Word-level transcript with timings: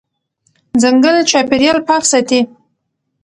ځنګل 0.81 1.15
چاپېریال 1.29 1.79
پاک 1.87 2.03
ساتي. 2.11 2.39